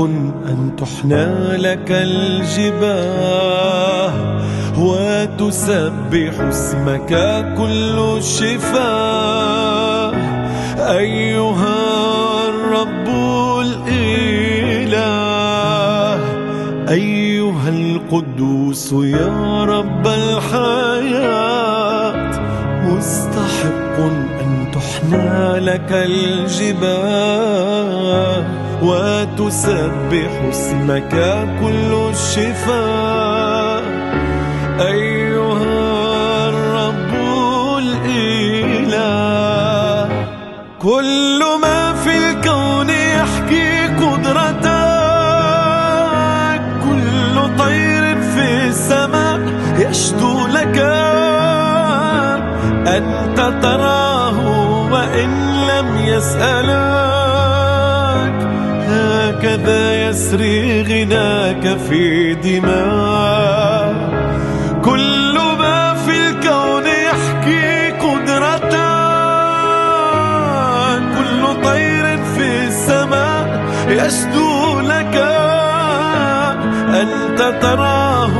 [0.45, 1.25] أن تحنى
[1.57, 3.33] لك الجباه
[4.79, 7.09] وتسبح اسمك
[7.57, 10.11] كل الشفاه
[10.77, 11.75] أيها
[12.49, 13.07] الرب
[13.61, 15.03] الإله
[16.89, 21.62] أيها القدوس يا رب الحياة.
[23.03, 23.97] مستحق
[24.43, 27.23] أن تحنى لك الجباه
[28.83, 31.13] وتسبح اسمك
[31.61, 33.83] كل الشفاء.
[34.79, 37.11] أيها الرب
[37.83, 39.27] الإله
[40.81, 41.42] كل
[53.49, 54.37] تراه
[54.91, 55.29] وإن
[55.67, 56.73] لم يسألك
[58.89, 63.93] هكذا يسري غناك في دماء.
[64.85, 68.73] كل ما في الكون يحكي قدرتك
[71.17, 75.15] كل طير في السماء يشدو لك.
[77.01, 78.33] أنت تراه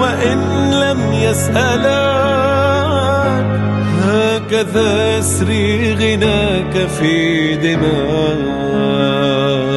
[0.00, 0.40] وإن
[0.70, 2.83] لم يسألك.
[4.44, 9.73] هكذا يسري غناك في دماء.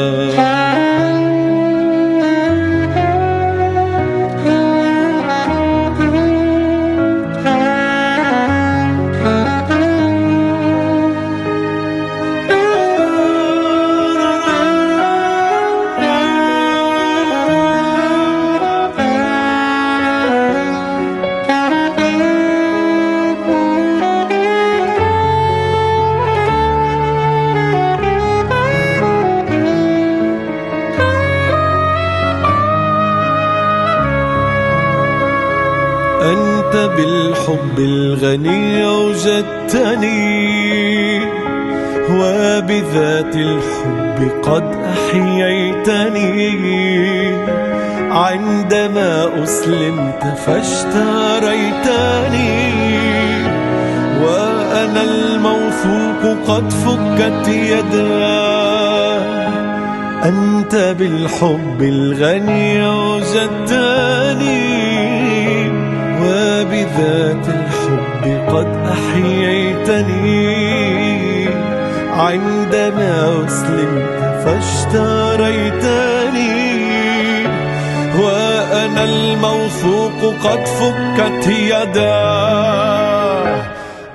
[80.48, 82.98] قد فكت يداه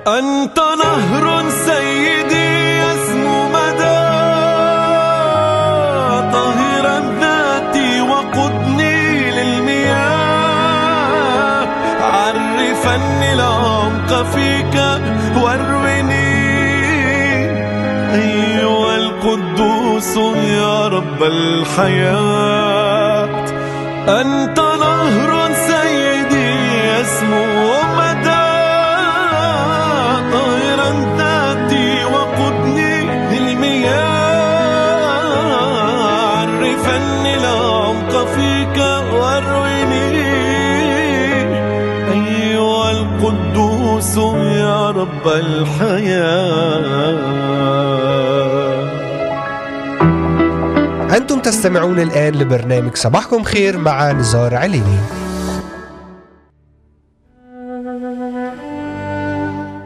[0.07, 4.03] أنت نهر سيدي يسمو مدى.
[6.33, 10.43] طاهرا ذاتي وقدني للمياه.
[12.01, 14.75] عرفني العمق فيك
[15.43, 16.33] واروني.
[18.13, 20.17] أيها القدوس
[20.57, 22.53] يا رب الحياة.
[24.07, 24.72] أنت
[42.93, 44.17] القدوس
[44.57, 46.33] يا رب الحياة.
[51.17, 54.99] أنتم تستمعون الآن لبرنامج صباحكم خير مع نزار عليني.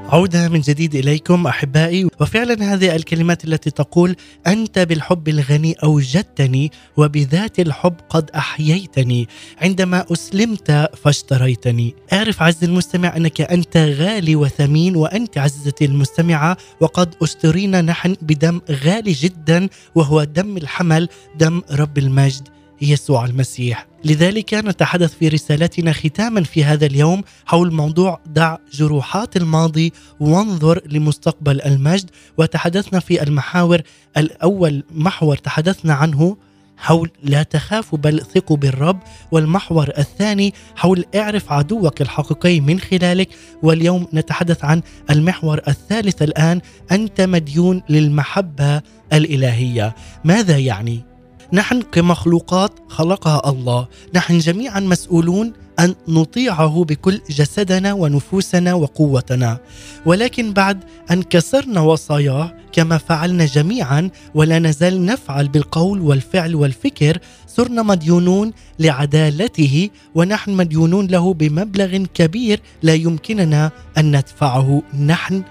[0.10, 2.08] عودة من جديد إليكم أحبائي.
[2.22, 4.16] وفعلا هذه الكلمات التي تقول
[4.47, 9.28] أنت بالحب الغني أوجدتني وبذات الحب قد أحييتني.
[9.62, 11.95] عندما أسلمت فاشتريتني.
[12.14, 19.12] أعرف عز المستمع أنك أنت غالي وثمين وأنت عزيزتي المستمعة وقد اشترينا نحن بدم غالي
[19.12, 22.47] جدا وهو دم الحمل دم رب المجد
[22.82, 23.88] يسوع المسيح.
[24.08, 31.62] لذلك نتحدث في رسالتنا ختاما في هذا اليوم حول موضوع دع جروحات الماضي وانظر لمستقبل
[31.62, 32.10] المجد.
[32.38, 33.82] وتحدثنا في المحاور
[34.18, 36.38] الأول محور تحدثنا عنه
[36.78, 38.99] حول لا تخافوا بل ثقوا بالرب
[39.32, 43.30] والمحور الثاني حول اعرف عدوك الحقيقي من خلالك.
[43.64, 48.82] واليوم نتحدث عن المحور الثالث الآن أنت مديون للمحبة
[49.14, 49.95] الإلهية.
[50.24, 51.16] ماذا يعني؟
[51.53, 53.87] نحن كمخلوقات خلقها الله.
[54.13, 59.59] نحن جميعا مسؤولون أن نطيعه بكل جسدنا ونفوسنا وقوتنا.
[60.05, 67.17] ولكن بعد أن كسرنا وصاياه كما فعلنا جميعا ولا نزال نفعل بالقول والفعل والفكر
[67.47, 75.43] صرنا مديونون لعدالته ونحن مديونون له بمبلغ كبير لا يمكننا أن ندفعه نحن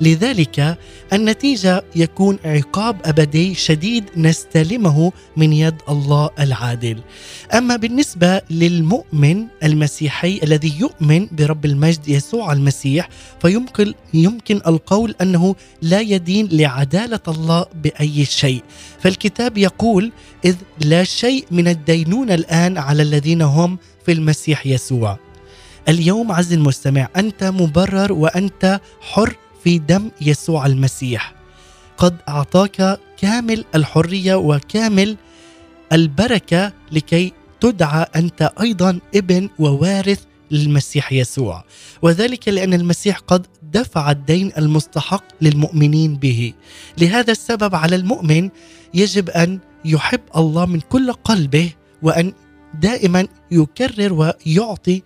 [0.00, 0.78] لذلك
[1.12, 6.98] النتيجة يكون عقاب أبدي شديد نستلمه من يد الله العادل.
[7.54, 13.08] أما بالنسبة للمؤمن المسيحي الذي يؤمن برب المجد يسوع المسيح
[13.42, 18.62] فيمكن يمكن القول أنه لا يدين لعدالة الله بأي شيء.
[19.00, 20.12] فالكتاب يقول
[20.44, 25.18] إذ لا شيء من الدينونه الآن على الذين هم في المسيح يسوع.
[25.88, 31.34] اليوم عز المستمع أنت مبرر وأنت حر في دم يسوع المسيح.
[31.96, 35.16] قد أعطاك كامل الحرية وكامل
[35.92, 41.64] البركة لكي تدعى أنت أيضا ابن ووارث للمسيح يسوع.
[42.02, 46.52] وذلك لأن المسيح قد دفع الدين المستحق للمؤمنين به.
[46.98, 48.50] لهذا السبب على المؤمن
[48.94, 51.70] يجب أن يحب الله من كل قلبه
[52.02, 52.32] وأن
[52.80, 55.02] دائما يكرر ويعطي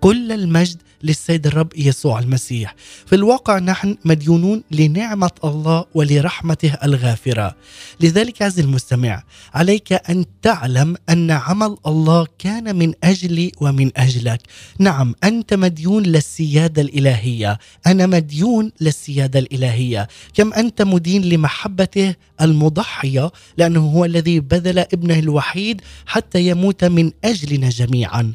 [0.00, 2.74] كل المجد للسيد الرب يسوع المسيح.
[3.06, 7.56] في الواقع نحن مديونون لنعمة الله ولرحمته الغافرة.
[8.00, 9.22] لذلك عز المستمع
[9.54, 14.40] عليك أن تعلم أن عمل الله كان من أجلي ومن أجلك.
[14.78, 17.58] نعم أنت مديون للسيادة الإلهية.
[17.86, 20.08] أنا مديون للسيادة الإلهية.
[20.34, 27.68] كم أنت مدين لمحبته المضحية لأنه هو الذي بذل ابنه الوحيد حتى يموت من أجلنا
[27.68, 28.32] جميعا.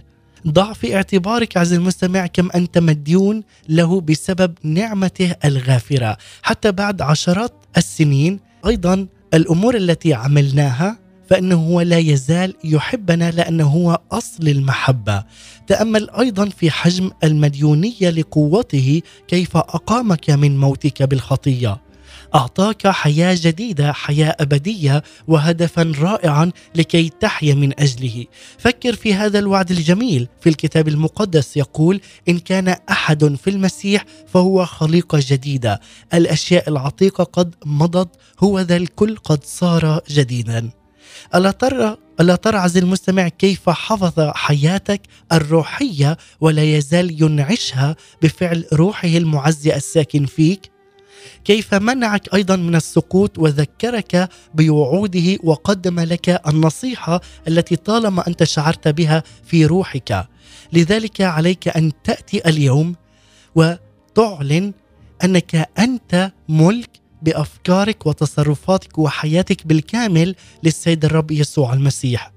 [0.48, 6.18] ضع في اعتبارك عز المستمع كم أنت مديون له بسبب نعمته الغافرة.
[6.42, 14.00] حتى بعد عشرات السنين أيضا الأمور التي عملناها فإنه هو لا يزال يحبنا لأنه هو
[14.12, 15.24] أصل المحبة.
[15.68, 21.82] تأمل أيضا في حجم المديونية لقوته كيف أقامك من موتك بالخطية.
[22.36, 28.26] أعطاك حياة جديدة حياة أبدية وهدفا رائعا لكي تحيا من أجله.
[28.58, 30.28] فكر في هذا الوعد الجميل.
[30.42, 35.80] في الكتاب المقدس يقول إن كان أحد في المسيح فهو خليقة جديدة.
[36.14, 38.10] الأشياء العتيقة قد مضت
[38.40, 40.70] هو ذا الكل قد صار جديدا.
[41.36, 45.02] ألا ترى ألا ترى عز المستمع كيف حفظ حياتك
[45.32, 50.79] الروحية ولا يزال ينعشها بفعل روحه المعزي الساكن فيك؟
[51.44, 59.24] كيف منعك أيضا من السقوط وذكرك بوعوده وقدم لك النصيحة التي طالما أنت شعرت بها
[59.46, 60.28] في روحك.
[60.74, 62.96] لذلك عليك أن تأتي اليوم
[63.56, 64.74] وتعلن
[65.24, 66.90] أنك أنت ملك
[67.22, 72.32] بأفكارك وتصرفاتك وحياتك بالكامل للسيد الرب يسوع المسيح.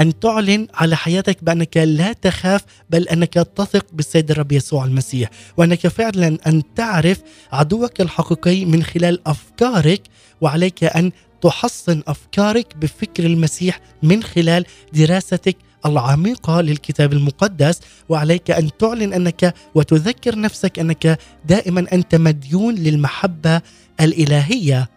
[0.00, 5.88] أن تعلن على حياتك بأنك لا تخاف بل أنك تثق بالسيد الرب يسوع المسيح وأنك
[5.88, 7.22] فعلا أن تعرف
[7.52, 10.02] عدوك الحقيقي من خلال أفكارك
[10.40, 19.12] وعليك أن تحصن أفكارك بفكر المسيح من خلال دراستك العميقة للكتاب المقدس وعليك أن تعلن
[19.12, 23.60] أنك وتذكر نفسك أنك دائما أنت مديون للمحبة
[24.00, 24.93] الإلهية.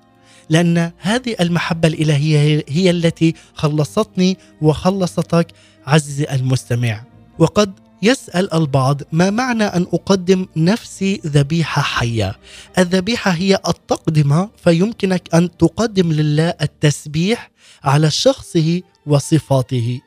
[0.50, 5.48] لأن هذه المحبة الإلهية هي التي خلصتني وخلصتك
[5.88, 7.04] عزيزي المستمع.
[7.39, 12.36] وقد يسأل البعض ما معنى أن أقدم نفسي ذبيحة حية؟
[12.78, 17.52] الذبيحة هي التقدمة فيمكنك أن تقدم لله التسبيح
[17.84, 20.02] على شخصه وصفاته.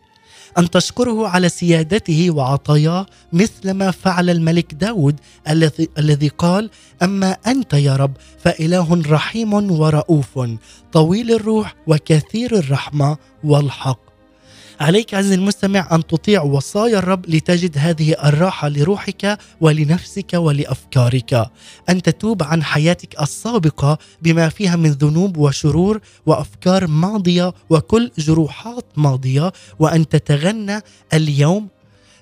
[0.59, 6.71] أن تشكره على سيادته وعطاياه مثل ما فعل الملك داود الذي, الذي قال
[7.03, 10.39] أما أنت يا رب فإله رحيم ورؤوف
[10.93, 14.10] طويل الروح وكثير الرحمة والحق.
[14.81, 21.51] عليك عزيزي المستمع أن تطيع وصايا الرب لتجد هذه الراحة لروحك ولنفسك ولأفكارك.
[21.89, 29.53] أن تتوب عن حياتك السابقة بما فيها من ذنوب وشرور وأفكار ماضية وكل جروحات ماضية
[29.79, 30.81] وأن تتغنى
[31.15, 31.69] اليوم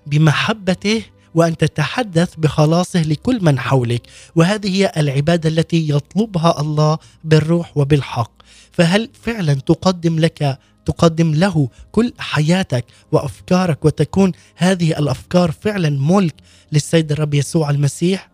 [0.07, 1.03] بمحبته
[1.35, 4.03] وأن تتحدث بخلاصه لكل من حولك.
[4.37, 8.31] وهذه هي العبادة التي يطلبها الله بالروح وبالحق.
[8.73, 16.34] فهل فعلا تقدم لك تقدم له كل حياتك وأفكارك وتكون هذه الأفكار فعلا ملك
[16.72, 18.30] للسيد الرب يسوع المسيح.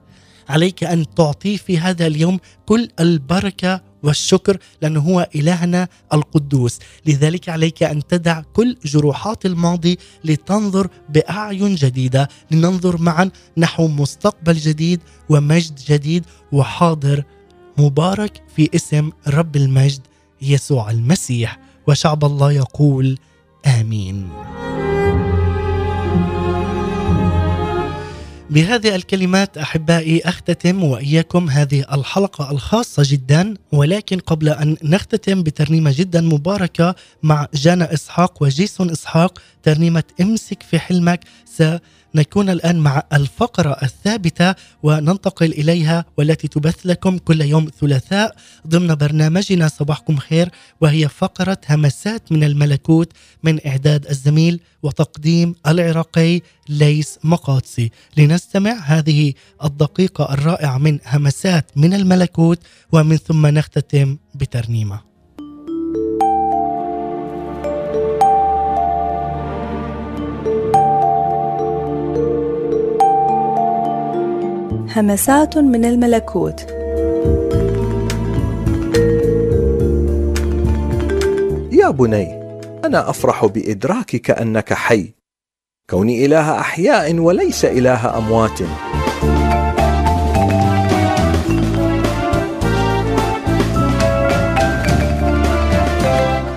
[0.49, 7.83] عليك أن تعطيه في هذا اليوم كل البركة والشكر لأنه هو إلهنا القدوس، لذلك عليك
[7.83, 16.25] أن تدع كل جروحات الماضي لتنظر بأعين جديدة، لننظر معا نحو مستقبل جديد ومجد جديد
[16.53, 17.25] وحاضر
[17.79, 20.01] مبارك في اسم رب المجد
[20.43, 23.19] يسوع المسيح، وشعب الله يقول
[23.67, 24.29] آمين.
[28.51, 36.21] بهذه الكلمات أحبائي أختتم وإياكم هذه الحلقة الخاصة جدا ولكن قبل أن نختتم بترنيمة جدا
[36.21, 41.21] مباركة مع جانا إسحاق وجيسون إسحاق ترنيمة امسك في حلمك
[41.57, 48.37] سنكون الآن مع الفقرة الثابتة وننتقل إليها والتي تبث لكم كل يوم ثلاثاء
[48.67, 50.49] ضمن برنامجنا صباحكم خير
[50.81, 59.33] وهي فقرة همسات من الملكوت من إعداد الزميل وتقديم العراقي ليس مقاطسي لنستمع هذه
[59.65, 62.59] الدقيقة الرائعة من همسات من الملكوت
[62.93, 65.15] ومن ثم نختتم بترنيمة.
[74.97, 76.61] همسات من الملكوت.
[81.73, 82.35] يا بني
[82.85, 85.15] أنا أفرح بإدراكك أنك حي.
[85.91, 88.61] كوني إله أحياء وليس إله أموات.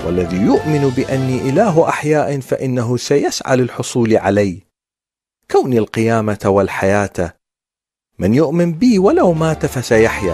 [0.06, 4.62] والذي يؤمن بأني إله أحياء فإنه سيسعى للحصول علي.
[5.52, 7.37] كوني القيامة والحياة
[8.20, 10.34] من يؤمن بي ولو مات فسيحيا.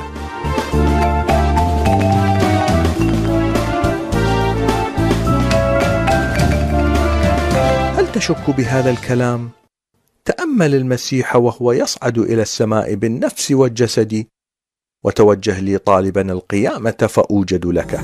[7.98, 9.50] هل تشك بهذا الكلام؟
[10.26, 14.26] تأمل المسيح وهو يصعد إلى السماء بالنفس والجسد.
[15.04, 18.00] وتوجه لي طالبا القيامة فأوجد لك.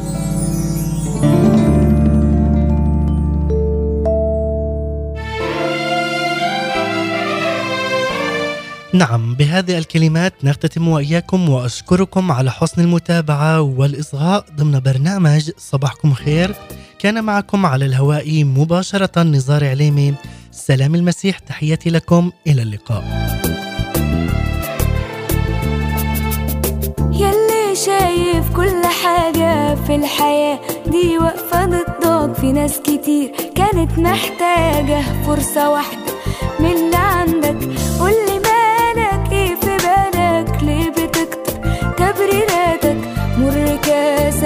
[8.93, 16.55] نعم بهذه الكلمات نختتم وإياكم وأشكركم على حسن المتابعة والإصغاء ضمن برنامج صباحكم خير.
[16.99, 20.13] كان معكم على الهواء مباشرة نزار عليمي.
[20.51, 22.31] سلام المسيح تحياتي لكم.
[22.47, 23.03] إلى اللقاء.
[27.13, 31.89] يلي شايف كل حاجة في الحياة دي واقفة ضدك.
[32.39, 36.13] في ناس كتير كانت محتاجة فرصة واحدة
[36.59, 37.57] من اللي عندك.
[37.99, 38.28] قولي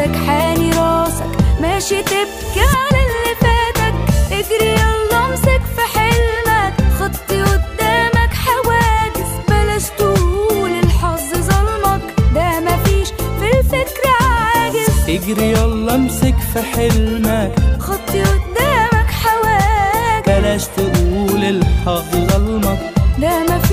[0.04, 1.24] كاسك حاني راسك.
[1.62, 3.94] ماشي تبكي على اللي فاتك.
[4.32, 6.74] اجري يلا امسك في حلمك.
[7.00, 9.32] خطي قدامك حواجز.
[9.50, 12.02] بلاش تقول الحظ ظلمك.
[12.36, 15.10] ده مفيش في الفكرة عاجز.
[15.10, 17.80] اجري يلا امسك في حلمك.
[17.80, 20.26] خطي قدامك حواجز.
[20.28, 22.80] بلاش تقول الحظ ظلمك.
[23.18, 23.73] ده مفيش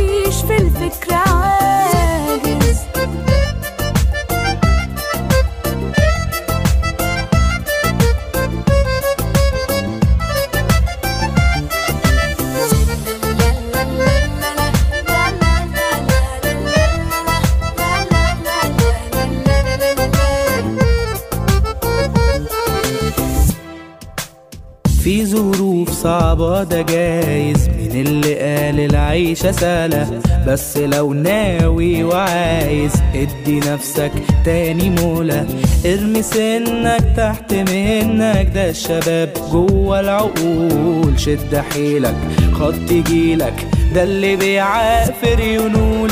[26.02, 27.68] صعبة ده جايز.
[27.68, 34.12] من اللي قال العيشة سهلة؟ بس لو ناوي وعايز ادي نفسك
[34.44, 35.46] تاني مولى.
[35.86, 41.20] ارمي سنك تحت منك ده الشباب جوه العقول.
[41.20, 42.16] شد حيلك
[42.52, 46.10] خط يجيلك ده اللي بيعافر ينول.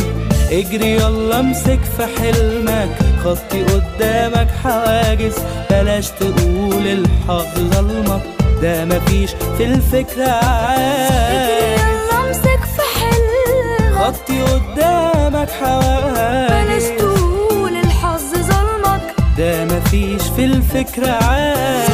[0.53, 2.89] اجري يلا امسك في حلمك.
[3.25, 5.35] خطي قدامك حواجز
[5.71, 8.38] بلاش تقول الحظ ظلمك.
[8.63, 10.29] ده مفيش في الفكرة.
[10.31, 16.51] عاد يلا امسك في حل خطي قدامك حواس.
[16.51, 19.15] بلاش تقول الحظ ظلمك.
[19.39, 21.11] ده مفيش في الفكرة.
[21.11, 21.89] عاد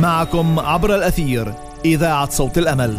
[0.00, 1.54] معكم عبر الأثير
[1.84, 2.98] إذاعة صوت الأمل.